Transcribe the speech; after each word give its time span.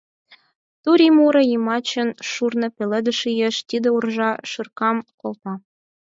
Турий 0.83 1.13
муро 1.17 1.41
йымачын 1.51 2.09
шурно 2.29 2.67
пеледыш 2.75 3.19
иеш— 3.33 3.55
тиде 3.69 3.89
уржа 3.95 4.31
шыркам 4.49 4.97
колта. 5.21 5.53